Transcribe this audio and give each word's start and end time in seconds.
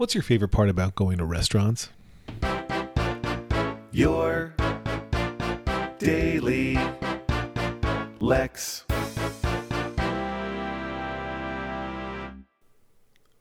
What's 0.00 0.14
your 0.14 0.22
favorite 0.22 0.48
part 0.48 0.70
about 0.70 0.94
going 0.94 1.18
to 1.18 1.26
restaurants? 1.26 1.90
Your 3.92 4.54
daily 5.98 6.78
Lex. 8.18 8.86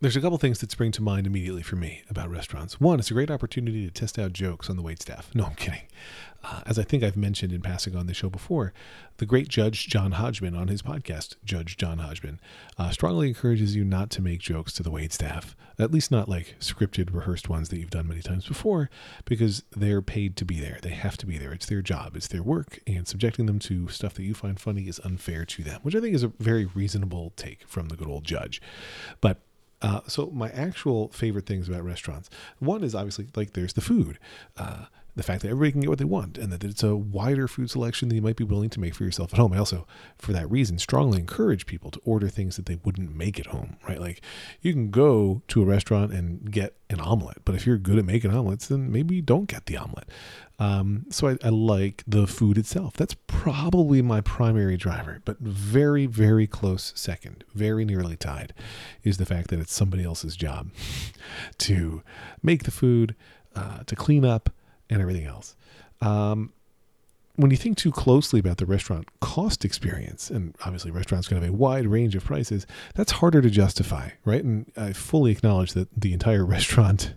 There's 0.02 0.16
a 0.16 0.22
couple 0.22 0.38
things 0.38 0.60
that 0.60 0.72
spring 0.72 0.94
to 0.94 1.02
mind 1.02 1.28
immediately 1.28 1.62
for 1.62 1.76
me 1.76 2.04
about 2.10 2.30
restaurants. 2.30 2.80
One, 2.80 3.00
it's 3.00 3.12
a 3.12 3.14
great 3.14 3.30
opportunity 3.30 3.86
to 3.86 3.92
test 3.92 4.18
out 4.18 4.32
jokes 4.32 4.70
on 4.70 4.78
the 4.78 4.82
waitstaff. 4.82 5.36
No, 5.36 5.44
I'm 5.44 5.56
kidding. 5.56 5.82
Uh, 6.42 6.62
as 6.66 6.80
I 6.80 6.84
think 6.84 7.04
I've 7.04 7.18
mentioned 7.18 7.52
in 7.52 7.60
passing 7.60 7.98
on 7.98 8.08
the 8.08 8.14
show 8.14 8.30
before, 8.30 8.72
the 9.18 9.26
great 9.26 9.50
Judge 9.50 9.88
John 9.88 10.14
Hodgman 10.14 10.56
on 10.56 10.70
his 10.70 10.82
podcast, 10.82 11.36
Judge 11.44 11.76
John 11.76 11.98
Hodgman, 11.98 12.40
uh, 12.78 12.92
strongly 12.92 13.28
encourages 13.28 13.76
you 13.76 13.84
not 13.84 14.10
to 14.12 14.22
make 14.22 14.40
jokes 14.40 14.72
to 14.76 14.84
the 14.84 14.90
waitstaff, 14.90 15.54
at 15.78 15.92
least 15.92 16.12
not 16.12 16.30
like 16.30 16.56
scripted, 16.62 17.14
rehearsed 17.14 17.50
ones 17.50 17.68
that 17.68 17.78
you've 17.78 17.90
done 17.90 18.08
many 18.08 18.22
times 18.22 18.48
before, 18.48 18.90
because 19.26 19.64
they're 19.76 20.02
paid 20.02 20.38
to 20.38 20.46
be 20.46 20.62
there. 20.62 20.80
They 20.82 20.92
have 20.92 21.18
to 21.18 21.26
be 21.26 21.38
there. 21.38 21.52
It's 21.52 21.66
their 21.66 21.82
job, 21.82 22.16
it's 22.16 22.30
their 22.30 22.42
work, 22.42 22.80
and 22.88 23.06
subjecting 23.06 23.48
them 23.48 23.60
to 23.60 23.90
stuff 23.90 24.14
that 24.14 24.24
you 24.24 24.34
find 24.34 24.58
funny 24.58 24.88
is 24.88 25.02
unfair 25.04 25.44
to 25.44 25.62
them, 25.62 25.82
which 25.84 25.94
I 25.94 26.00
think 26.00 26.16
is 26.16 26.24
a 26.24 26.32
very 26.40 26.64
reasonable 26.68 27.34
take 27.36 27.68
from 27.68 27.90
the 27.90 27.98
good 27.98 28.08
old 28.08 28.24
judge. 28.24 28.62
But 29.20 29.42
uh, 29.82 30.02
so 30.08 30.30
my 30.32 30.50
actual 30.50 31.10
favorite 31.10 31.46
things 31.46 31.70
about 31.70 31.84
restaurants, 31.84 32.30
one 32.60 32.84
is 32.84 32.94
obviously 32.96 33.28
like 33.36 33.54
there's 33.54 33.74
the 33.74 33.82
food, 33.82 34.20
uh, 34.58 34.86
the 35.20 35.24
fact 35.24 35.42
that 35.42 35.50
everybody 35.50 35.74
can 35.74 35.82
get 35.82 35.90
what 35.90 36.00
they 36.00 36.06
want, 36.06 36.38
and 36.38 36.50
that 36.54 36.64
it's 36.64 36.82
a 36.82 36.96
wider 36.96 37.46
food 37.46 37.70
selection 37.70 38.08
than 38.08 38.16
you 38.16 38.22
might 38.22 38.38
be 38.38 38.46
willing 38.46 38.70
to 38.70 38.80
make 38.80 38.96
for 38.96 39.04
yourself 39.04 39.34
at 39.34 39.40
home. 39.40 39.52
I 39.52 39.58
also, 39.58 39.86
for 40.18 40.32
that 40.32 40.50
reason, 40.50 40.80
strongly 40.80 41.20
encourage 41.20 41.66
people 41.66 41.92
to 41.92 42.00
order 42.06 42.30
things 42.30 42.56
that 42.56 42.68
they 42.68 42.80
wouldn't 42.86 43.14
make 43.14 43.38
at 43.38 43.48
home. 43.48 43.76
Right, 43.88 44.00
like 44.00 44.22
you 44.62 44.72
can 44.72 44.92
go 44.92 45.42
to 45.50 45.62
a 45.62 45.66
restaurant 45.66 46.14
and 46.14 46.50
get 46.50 46.76
an 46.90 47.02
omelet, 47.02 47.40
but 47.44 47.54
if 47.54 47.68
you're 47.68 47.78
good 47.78 48.00
at 48.00 48.06
making 48.06 48.34
omelets, 48.34 48.68
then 48.68 48.92
maybe 48.92 49.16
you 49.16 49.22
don't 49.22 49.46
get 49.46 49.66
the 49.66 49.76
omelet. 49.76 50.10
Um, 50.58 51.06
so 51.10 51.28
I, 51.28 51.38
I, 51.44 51.50
like 51.50 52.04
the 52.08 52.26
food 52.26 52.58
itself. 52.58 52.94
That's 52.96 53.16
probably 53.28 54.02
my 54.02 54.22
primary 54.22 54.76
driver, 54.76 55.22
but 55.24 55.40
very, 55.40 56.06
very 56.06 56.48
close 56.48 56.92
second, 56.96 57.46
very 57.54 57.86
nearly 57.86 58.18
tied, 58.18 58.54
is 59.04 59.18
the 59.18 59.26
fact 59.26 59.50
that 59.50 59.60
it's 59.60 59.74
somebody 59.74 60.04
else's 60.04 60.36
job 60.36 60.70
to 61.60 62.04
make 62.44 62.64
the 62.64 62.72
food, 62.72 63.16
uh, 63.56 63.84
to 63.86 63.96
clean 63.96 64.26
up, 64.26 64.50
and 64.90 65.02
everything 65.02 65.26
else. 65.26 65.56
Um, 66.02 66.54
when 67.36 67.52
you 67.52 67.58
think 67.58 67.78
too 67.78 67.92
closely 67.92 68.40
about 68.40 68.58
the 68.58 68.66
restaurant 68.66 69.08
cost 69.22 69.64
experience, 69.64 70.30
and 70.30 70.56
obviously 70.66 70.92
restaurants 70.92 71.28
can 71.30 71.42
have 71.42 71.50
a 71.50 71.54
wide 71.54 71.88
range 71.88 72.14
of 72.16 72.26
prices, 72.26 72.68
that's 72.96 73.14
harder 73.14 73.42
to 73.42 73.50
justify, 73.50 74.10
right? 74.26 74.44
And 74.44 74.70
I 74.76 74.92
fully 74.92 75.32
acknowledge 75.32 75.72
that 75.74 75.88
the 75.96 76.12
entire 76.12 76.46
restaurant 76.58 77.14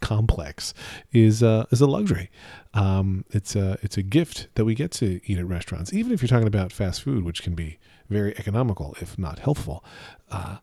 complex 0.00 0.74
is 1.12 1.44
uh, 1.44 1.64
is 1.70 1.80
a 1.80 1.86
luxury. 1.86 2.28
Um, 2.74 3.24
it's 3.30 3.54
a 3.54 3.78
it's 3.82 3.96
a 3.96 4.02
gift 4.02 4.48
that 4.54 4.64
we 4.64 4.74
get 4.74 4.90
to 4.92 5.20
eat 5.24 5.38
at 5.38 5.46
restaurants, 5.46 5.92
even 5.92 6.12
if 6.12 6.20
you're 6.20 6.28
talking 6.28 6.48
about 6.48 6.72
fast 6.72 7.02
food, 7.02 7.24
which 7.24 7.42
can 7.42 7.54
be 7.54 7.78
very 8.10 8.36
economical 8.36 8.96
if 9.00 9.16
not 9.16 9.38
healthful. 9.38 9.84
Uh, 10.30 10.56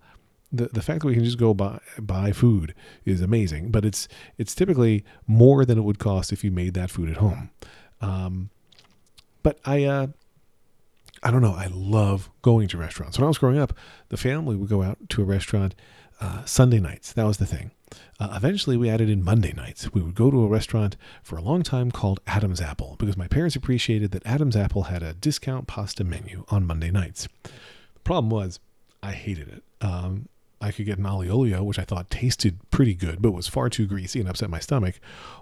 the 0.51 0.67
the 0.67 0.81
fact 0.81 1.01
that 1.01 1.07
we 1.07 1.13
can 1.13 1.23
just 1.23 1.37
go 1.37 1.53
buy 1.53 1.79
buy 1.99 2.31
food 2.31 2.73
is 3.05 3.21
amazing, 3.21 3.71
but 3.71 3.85
it's 3.85 4.07
it's 4.37 4.55
typically 4.55 5.03
more 5.27 5.65
than 5.65 5.77
it 5.77 5.81
would 5.81 5.99
cost 5.99 6.31
if 6.31 6.43
you 6.43 6.51
made 6.51 6.73
that 6.73 6.89
food 6.89 7.09
at 7.09 7.17
home. 7.17 7.49
Um, 8.01 8.49
but 9.43 9.59
I 9.65 9.83
uh, 9.83 10.07
I 11.21 11.31
don't 11.31 11.41
know. 11.41 11.55
I 11.55 11.67
love 11.71 12.29
going 12.41 12.67
to 12.69 12.77
restaurants. 12.77 13.17
When 13.17 13.25
I 13.25 13.27
was 13.27 13.37
growing 13.37 13.59
up, 13.59 13.73
the 14.09 14.17
family 14.17 14.55
would 14.55 14.69
go 14.69 14.81
out 14.81 14.97
to 15.09 15.21
a 15.21 15.25
restaurant 15.25 15.75
uh, 16.21 16.43
Sunday 16.45 16.79
nights. 16.79 17.13
That 17.13 17.25
was 17.25 17.37
the 17.37 17.45
thing. 17.45 17.71
Uh, 18.19 18.33
eventually, 18.35 18.77
we 18.77 18.89
added 18.89 19.09
in 19.09 19.23
Monday 19.23 19.53
nights. 19.53 19.93
We 19.93 20.01
would 20.01 20.15
go 20.15 20.29
to 20.29 20.43
a 20.43 20.47
restaurant 20.47 20.95
for 21.23 21.37
a 21.37 21.41
long 21.41 21.63
time 21.63 21.91
called 21.91 22.19
Adam's 22.27 22.61
Apple 22.61 22.95
because 22.99 23.17
my 23.17 23.27
parents 23.27 23.55
appreciated 23.55 24.11
that 24.11 24.25
Adam's 24.25 24.55
Apple 24.55 24.83
had 24.83 25.01
a 25.01 25.13
discount 25.13 25.67
pasta 25.67 26.03
menu 26.03 26.45
on 26.49 26.67
Monday 26.67 26.91
nights. 26.91 27.27
The 27.43 27.99
problem 28.03 28.29
was, 28.29 28.59
I 29.01 29.13
hated 29.13 29.47
it. 29.47 29.63
Um, 29.81 30.27
I 30.61 30.71
could 30.71 30.85
get 30.85 30.97
an 30.97 31.05
aglio 31.05 31.31
olio, 31.31 31.63
which 31.63 31.79
I 31.79 31.83
thought 31.83 32.09
tasted 32.09 32.59
pretty 32.69 32.93
good, 32.93 33.21
but 33.21 33.31
was 33.31 33.47
far 33.47 33.69
too 33.69 33.87
greasy 33.87 34.19
and 34.19 34.27
upset 34.27 34.49
my 34.49 34.59
stomach. 34.59 34.99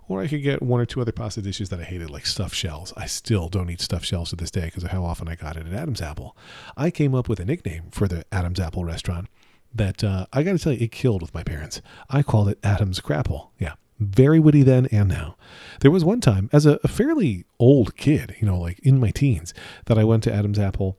Or 0.07 0.21
I 0.21 0.27
could 0.27 0.43
get 0.43 0.61
one 0.61 0.79
or 0.79 0.85
two 0.85 1.01
other 1.01 1.11
pasta 1.11 1.41
dishes 1.41 1.69
that 1.69 1.79
I 1.79 1.83
hated, 1.83 2.09
like 2.09 2.25
stuffed 2.25 2.55
shells. 2.55 2.93
I 2.95 3.07
still 3.07 3.49
don't 3.49 3.69
eat 3.69 3.81
stuffed 3.81 4.05
shells 4.05 4.29
to 4.29 4.35
this 4.35 4.51
day 4.51 4.65
because 4.65 4.83
of 4.83 4.91
how 4.91 5.03
often 5.03 5.27
I 5.27 5.35
got 5.35 5.57
it 5.57 5.65
at 5.65 5.73
Adam's 5.73 6.01
Apple. 6.01 6.37
I 6.75 6.91
came 6.91 7.15
up 7.15 7.27
with 7.27 7.39
a 7.39 7.45
nickname 7.45 7.85
for 7.91 8.07
the 8.07 8.25
Adam's 8.31 8.59
Apple 8.59 8.85
restaurant 8.85 9.27
that 9.73 10.03
uh, 10.03 10.27
I 10.33 10.43
got 10.43 10.53
to 10.53 10.59
tell 10.59 10.73
you, 10.73 10.79
it 10.81 10.91
killed 10.91 11.21
with 11.21 11.33
my 11.33 11.43
parents. 11.43 11.81
I 12.09 12.23
called 12.23 12.49
it 12.49 12.59
Adam's 12.63 12.99
Crapple. 12.99 13.49
Yeah, 13.59 13.73
very 13.99 14.39
witty 14.39 14.63
then 14.63 14.85
and 14.87 15.09
now. 15.09 15.35
There 15.81 15.91
was 15.91 16.05
one 16.05 16.21
time, 16.21 16.49
as 16.53 16.65
a, 16.65 16.79
a 16.83 16.87
fairly 16.87 17.45
old 17.59 17.95
kid, 17.97 18.35
you 18.39 18.47
know, 18.47 18.59
like 18.59 18.79
in 18.79 18.99
my 18.99 19.11
teens, 19.11 19.53
that 19.85 19.97
I 19.97 20.03
went 20.03 20.23
to 20.23 20.33
Adam's 20.33 20.59
Apple 20.59 20.97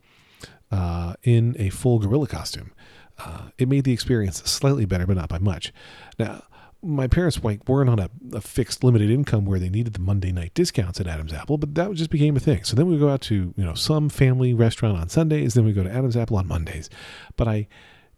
uh, 0.70 1.14
in 1.22 1.56
a 1.58 1.70
full 1.70 1.98
gorilla 1.98 2.26
costume. 2.26 2.72
Uh, 3.18 3.48
it 3.58 3.68
made 3.68 3.84
the 3.84 3.92
experience 3.92 4.42
slightly 4.44 4.84
better, 4.84 5.06
but 5.06 5.16
not 5.16 5.28
by 5.28 5.38
much. 5.38 5.72
Now, 6.18 6.42
my 6.82 7.08
parents 7.08 7.42
weren't 7.42 7.90
on 7.90 7.98
a, 7.98 8.08
a, 8.32 8.40
fixed 8.40 8.84
limited 8.84 9.10
income 9.10 9.44
where 9.44 9.58
they 9.58 9.68
needed 9.68 9.94
the 9.94 10.00
Monday 10.00 10.30
night 10.30 10.54
discounts 10.54 11.00
at 11.00 11.08
Adam's 11.08 11.32
Apple, 11.32 11.58
but 11.58 11.74
that 11.74 11.92
just 11.94 12.10
became 12.10 12.36
a 12.36 12.40
thing. 12.40 12.62
So 12.62 12.76
then 12.76 12.86
we 12.86 12.98
go 12.98 13.08
out 13.08 13.20
to 13.22 13.52
you 13.56 13.64
know 13.64 13.74
some 13.74 14.08
family 14.08 14.54
restaurant 14.54 14.96
on 14.96 15.08
Sundays, 15.08 15.54
then 15.54 15.64
we 15.64 15.72
go 15.72 15.82
to 15.82 15.90
Adam's 15.90 16.16
Apple 16.16 16.36
on 16.36 16.46
Mondays. 16.46 16.88
But 17.36 17.48
I 17.48 17.66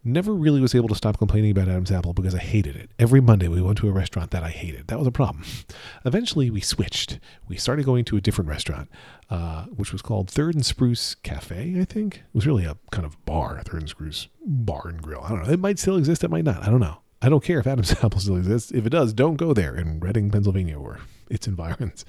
never 0.03 0.33
really 0.33 0.61
was 0.61 0.75
able 0.75 0.89
to 0.89 0.95
stop 0.95 1.19
complaining 1.19 1.51
about 1.51 1.69
Adam's 1.69 1.93
Apple 1.93 2.13
because 2.13 2.35
I 2.35 2.39
hated 2.39 2.77
it. 2.77 2.91
Every 2.99 3.21
Monday 3.21 3.49
we 3.49 3.61
went 3.61 3.79
to 3.79 3.89
a 3.89 3.93
restaurant 3.93 4.31
that 4.31 4.43
I 4.43 4.51
hated. 4.51 4.89
That 4.89 4.99
was 4.99 5.07
a 5.07 5.13
problem. 5.13 5.45
Eventually 6.05 6.51
we 6.51 6.61
switched. 6.61 7.19
We 7.49 7.57
started 7.57 7.85
going 7.85 8.05
to 8.07 8.17
a 8.17 8.21
different 8.21 8.49
restaurant, 8.49 8.89
uh, 9.29 9.65
which 9.67 9.93
was 9.93 10.03
called 10.03 10.31
Third 10.31 10.55
and 10.55 10.65
Spruce 10.65 11.15
Cafe, 11.17 11.77
I 11.79 11.85
think. 11.85 12.17
It 12.17 12.35
was 12.35 12.47
really 12.47 12.65
a 12.65 12.77
kind 12.91 13.05
of 13.05 13.23
bar, 13.27 13.61
Third 13.65 13.83
and 13.83 13.91
Spruce 13.91 14.29
Bar 14.45 14.89
and 14.89 15.03
Grill. 15.03 15.23
I 15.23 15.29
don't 15.31 15.43
know. 15.43 15.53
It 15.53 15.61
might 15.61 15.79
still 15.79 15.97
exist, 15.97 16.25
it 16.25 16.31
might 16.31 16.45
not. 16.45 16.63
I 16.63 16.71
don't 16.71 16.81
know. 16.81 16.99
I 17.23 17.29
don't 17.29 17.45
care 17.45 17.59
if 17.59 17.67
Adam's 17.67 17.93
Apple 18.05 18.21
still 18.21 18.37
exists. 18.37 18.71
If 18.71 18.87
it 18.87 18.91
does, 18.91 19.13
don't 19.13 19.37
go 19.37 19.53
there 19.53 19.77
in 19.77 20.01
Reading, 20.01 20.31
Pennsylvania 20.31 20.79
or 20.79 21.01
its 21.29 21.47
environs. 21.47 22.05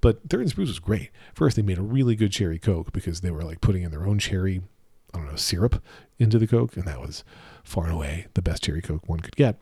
But 0.00 0.28
Third 0.28 0.42
and 0.42 0.50
Spruce 0.50 0.68
was 0.68 0.78
great. 0.78 1.10
First, 1.34 1.56
they 1.56 1.62
made 1.62 1.78
a 1.78 1.82
really 1.82 2.14
good 2.14 2.30
cherry 2.30 2.58
Coke 2.58 2.92
because 2.92 3.20
they 3.20 3.30
were 3.30 3.42
like 3.42 3.60
putting 3.60 3.82
in 3.82 3.90
their 3.90 4.06
own 4.06 4.18
cherry 4.18 4.62
I 5.14 5.18
don't 5.18 5.28
know, 5.28 5.36
syrup 5.36 5.82
into 6.18 6.38
the 6.38 6.46
Coke, 6.46 6.76
and 6.76 6.86
that 6.86 7.00
was 7.00 7.24
far 7.64 7.84
and 7.84 7.94
away 7.94 8.26
the 8.34 8.42
best 8.42 8.64
cherry 8.64 8.82
Coke 8.82 9.08
one 9.08 9.20
could 9.20 9.36
get. 9.36 9.56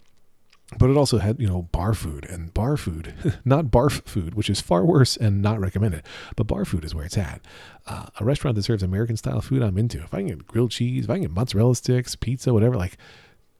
But 0.78 0.90
it 0.90 0.96
also 0.96 1.18
had, 1.18 1.38
you 1.40 1.46
know, 1.46 1.62
bar 1.72 1.94
food 1.94 2.24
and 2.24 2.52
bar 2.52 2.76
food, 2.76 3.14
not 3.44 3.66
barf 3.66 4.02
food, 4.06 4.34
which 4.34 4.48
is 4.48 4.60
far 4.60 4.84
worse 4.84 5.16
and 5.16 5.42
not 5.42 5.60
recommended. 5.60 6.02
But 6.36 6.46
bar 6.46 6.64
food 6.64 6.84
is 6.84 6.94
where 6.94 7.04
it's 7.04 7.18
at. 7.18 7.42
Uh, 7.86 8.06
a 8.18 8.24
restaurant 8.24 8.56
that 8.56 8.62
serves 8.62 8.82
American 8.82 9.16
style 9.16 9.40
food, 9.40 9.62
I'm 9.62 9.78
into. 9.78 10.02
If 10.02 10.14
I 10.14 10.18
can 10.18 10.28
get 10.28 10.46
grilled 10.46 10.70
cheese, 10.70 11.04
if 11.04 11.10
I 11.10 11.14
can 11.14 11.22
get 11.22 11.30
mozzarella 11.30 11.76
sticks, 11.76 12.16
pizza, 12.16 12.52
whatever, 12.52 12.76
like, 12.76 12.96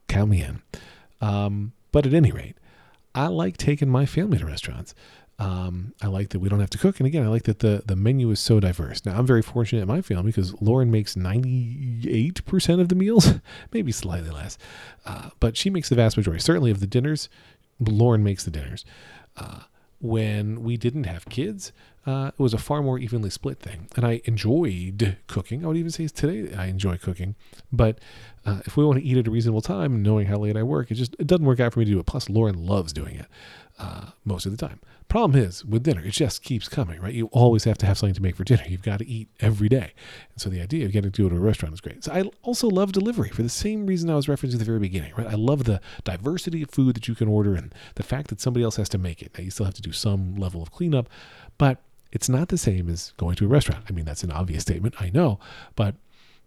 count 0.09 0.31
me 0.31 0.43
in. 0.43 0.63
Um, 1.21 1.73
but 1.93 2.07
at 2.07 2.15
any 2.15 2.33
rate, 2.33 2.57
I 3.15 3.29
like 3.29 3.57
taking 3.59 3.89
my 3.89 4.07
family 4.07 4.39
to 4.39 4.47
restaurants. 4.47 4.95
Um, 5.39 5.95
I 6.01 6.07
like 6.07 6.29
that 6.31 6.39
we 6.39 6.49
don't 6.49 6.61
have 6.61 6.71
to 6.71 6.79
cook. 6.79 7.01
And 7.01 7.07
again, 7.07 7.25
I 7.25 7.29
like 7.29 7.43
that 7.45 7.59
the, 7.59 7.83
the 7.85 7.97
menu 7.97 8.31
is 8.31 8.39
so 8.39 8.61
diverse. 8.61 9.05
Now, 9.05 9.19
I'm 9.19 9.27
very 9.27 9.43
fortunate 9.43 9.83
in 9.83 9.89
my 9.89 10.01
family 10.01 10.27
because 10.27 10.61
Lauren 10.63 10.91
makes 10.91 11.17
98% 11.17 12.81
of 12.81 12.89
the 12.89 12.95
meals, 12.95 13.35
maybe 13.73 13.91
slightly 13.91 14.31
less. 14.31 14.59
Uh, 15.05 15.31
but 15.41 15.57
she 15.57 15.71
makes 15.71 15.89
the 15.89 15.97
vast 15.97 16.17
majority. 16.17 16.41
Certainly 16.41 16.71
of 16.71 16.81
the 16.81 16.87
dinners, 16.87 17.29
Lauren 17.81 18.23
makes 18.23 18.45
the 18.45 18.51
dinners. 18.51 18.85
Uh, 19.37 19.61
when 20.01 20.63
we 20.63 20.77
didn't 20.77 21.05
have 21.05 21.25
kids, 21.27 21.73
uh, 22.07 22.31
it 22.39 22.41
was 22.41 22.53
a 22.53 22.59
far 22.59 22.83
more 22.83 22.99
evenly 22.99 23.31
split 23.31 23.59
thing. 23.59 23.89
And 23.97 24.05
I 24.07 24.21
enjoyed 24.27 25.17
cooking. 25.27 25.65
I 25.65 25.69
would 25.69 25.79
even 25.79 25.91
say 25.91 26.07
today 26.09 26.55
I 26.55 26.67
enjoy 26.67 26.99
cooking. 26.99 27.35
But 27.73 27.99
uh, 28.45 28.61
if 28.67 28.77
we 28.77 28.85
want 28.85 28.99
to 28.99 29.05
eat 29.05 29.17
at 29.17 29.27
a 29.27 29.31
reasonable 29.31 29.63
time, 29.63 30.03
knowing 30.03 30.27
how 30.27 30.37
late 30.37 30.57
I 30.57 30.63
work, 30.63 30.91
it 30.91 30.95
just 30.95 31.17
it 31.19 31.27
doesn't 31.27 31.47
work 31.47 31.59
out 31.59 31.73
for 31.73 31.79
me 31.79 31.87
to 31.87 31.91
do 31.91 31.99
it. 31.99 32.07
Plus, 32.07 32.29
Lauren 32.29 32.67
loves 32.67 32.93
doing 32.93 33.17
it 33.17 33.27
uh, 33.79 34.11
most 34.25 34.47
of 34.47 34.53
the 34.53 34.59
time. 34.59 34.81
Problem 35.09 35.41
is, 35.41 35.65
with 35.65 35.85
dinner, 35.85 36.01
it 36.05 36.13
just 36.13 36.43
keeps 36.43 36.69
coming, 36.69 37.01
right? 37.01 37.15
You 37.15 37.27
always 37.27 37.65
have 37.65 37.79
to 37.79 37.87
have 37.87 37.99
something 37.99 38.15
to 38.15 38.23
make 38.23 38.37
for 38.37 38.45
dinner. 38.45 38.65
You've 38.67 38.83
got 38.83 38.99
to 38.99 39.07
eat 39.07 39.29
every 39.41 39.69
day. 39.69 39.93
And 40.33 40.41
so 40.41 40.49
the 40.49 40.61
idea 40.61 40.87
of 40.87 40.93
getting 40.93 41.13
to 41.13 41.23
go 41.23 41.29
to 41.29 41.37
a 41.37 41.41
restaurant 41.41 41.75
is 41.75 41.81
great. 41.81 42.03
So 42.05 42.13
I 42.13 42.25
also 42.43 42.69
love 42.69 42.93
delivery 42.93 43.29
for 43.29 43.43
the 43.43 43.49
same 43.49 43.87
reason 43.87 44.11
I 44.11 44.17
was 44.17 44.27
referencing 44.27 44.55
at 44.55 44.59
the 44.61 44.65
very 44.65 44.81
beginning, 44.81 45.13
right? 45.17 45.27
I 45.27 45.35
love 45.35 45.65
the 45.65 45.81
diversity 46.05 46.63
of 46.63 46.71
food 46.71 46.97
that 46.97 47.07
you 47.07 47.15
can 47.15 47.29
order 47.29 47.55
and 47.55 47.75
the 47.95 48.03
fact 48.03 48.29
that 48.29 48.41
somebody 48.41 48.65
else 48.65 48.77
has 48.77 48.89
to 48.91 48.99
make 48.99 49.23
it. 49.23 49.33
Now, 49.37 49.45
you 49.45 49.51
still 49.51 49.67
have 49.67 49.75
to 49.75 49.83
do 49.83 49.93
some 49.93 50.37
level 50.37 50.63
of 50.63 50.73
cleanup, 50.73 51.09
but 51.59 51.79
it's 52.11 52.29
not 52.29 52.49
the 52.49 52.59
same 52.59 52.89
as 52.89 53.13
going 53.17 53.37
to 53.37 53.45
a 53.45 53.49
restaurant. 53.49 53.85
I 53.89 53.93
mean, 53.93 54.05
that's 54.05 54.25
an 54.25 54.31
obvious 54.31 54.63
statement, 54.63 54.95
I 55.01 55.11
know, 55.11 55.39
but 55.77 55.97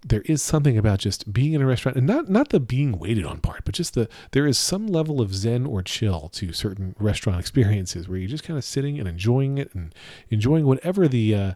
there 0.05 0.21
is 0.21 0.41
something 0.41 0.77
about 0.77 0.99
just 0.99 1.31
being 1.31 1.53
in 1.53 1.61
a 1.61 1.65
restaurant 1.65 1.97
and 1.97 2.05
not 2.07 2.29
not 2.29 2.49
the 2.49 2.59
being 2.59 2.97
waited 2.97 3.25
on 3.25 3.39
part, 3.39 3.65
but 3.65 3.75
just 3.75 3.93
the 3.93 4.07
there 4.31 4.45
is 4.45 4.57
some 4.57 4.87
level 4.87 5.21
of 5.21 5.33
zen 5.33 5.65
or 5.65 5.81
chill 5.81 6.29
to 6.33 6.53
certain 6.53 6.95
restaurant 6.99 7.39
experiences 7.39 8.07
where 8.07 8.17
you're 8.17 8.29
just 8.29 8.43
kind 8.43 8.57
of 8.57 8.63
sitting 8.63 8.99
and 8.99 9.07
enjoying 9.07 9.57
it 9.57 9.73
and 9.73 9.93
enjoying 10.29 10.65
whatever 10.65 11.07
the 11.07 11.33
uh, 11.33 11.51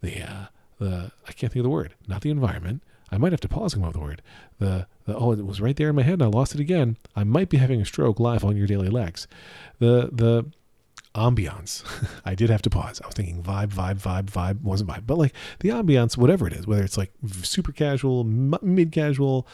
the 0.00 0.22
uh, 0.22 0.46
the 0.78 1.12
I 1.28 1.32
can't 1.32 1.52
think 1.52 1.60
of 1.60 1.64
the 1.64 1.70
word, 1.70 1.94
not 2.08 2.22
the 2.22 2.30
environment. 2.30 2.82
I 3.10 3.18
might 3.18 3.32
have 3.32 3.42
to 3.42 3.48
pause 3.48 3.74
and 3.74 3.82
come 3.82 3.88
up 3.90 3.94
with 3.94 4.00
the 4.00 4.06
word. 4.06 4.22
The, 4.58 4.86
the 5.04 5.14
oh, 5.14 5.32
it 5.32 5.44
was 5.44 5.60
right 5.60 5.76
there 5.76 5.90
in 5.90 5.96
my 5.96 6.02
head 6.02 6.14
and 6.14 6.22
I 6.22 6.26
lost 6.26 6.54
it 6.54 6.60
again. 6.60 6.96
I 7.14 7.24
might 7.24 7.50
be 7.50 7.58
having 7.58 7.82
a 7.82 7.84
stroke 7.84 8.18
live 8.18 8.42
on 8.42 8.56
your 8.56 8.66
daily 8.66 8.88
Lex. 8.88 9.26
The 9.80 10.08
the 10.10 10.46
ambiance. 11.14 11.84
I 12.24 12.34
did 12.34 12.50
have 12.50 12.62
to 12.62 12.70
pause. 12.70 13.00
I 13.02 13.06
was 13.06 13.14
thinking 13.14 13.42
vibe, 13.42 13.72
vibe, 13.72 14.00
vibe, 14.00 14.30
vibe. 14.30 14.62
Wasn't 14.62 14.88
vibe, 14.88 15.06
but 15.06 15.18
like 15.18 15.34
the 15.60 15.70
ambiance, 15.70 16.16
whatever 16.16 16.46
it 16.46 16.52
is, 16.52 16.66
whether 16.66 16.82
it's 16.82 16.98
like 16.98 17.12
super 17.42 17.72
casual, 17.72 18.24
mid 18.24 18.92
casual, 18.92 19.46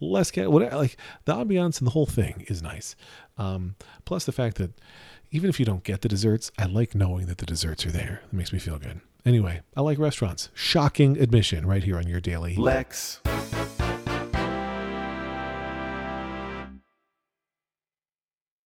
less 0.00 0.30
casual, 0.30 0.52
whatever. 0.52 0.76
Like 0.76 0.96
the 1.24 1.34
ambiance 1.34 1.78
and 1.78 1.86
the 1.86 1.92
whole 1.92 2.06
thing 2.06 2.44
is 2.48 2.62
nice. 2.62 2.96
Um, 3.38 3.76
plus 4.04 4.24
the 4.24 4.32
fact 4.32 4.56
that 4.58 4.72
even 5.30 5.50
if 5.50 5.58
you 5.58 5.66
don't 5.66 5.84
get 5.84 6.02
the 6.02 6.08
desserts, 6.08 6.50
I 6.58 6.66
like 6.66 6.94
knowing 6.94 7.26
that 7.26 7.38
the 7.38 7.46
desserts 7.46 7.84
are 7.84 7.90
there. 7.90 8.22
It 8.24 8.32
makes 8.32 8.52
me 8.52 8.58
feel 8.58 8.78
good. 8.78 9.00
Anyway, 9.24 9.60
I 9.76 9.80
like 9.80 9.98
restaurants. 9.98 10.50
Shocking 10.54 11.18
admission 11.18 11.66
right 11.66 11.82
here 11.82 11.96
on 11.98 12.06
your 12.06 12.20
daily 12.20 12.54
Lex. 12.54 13.20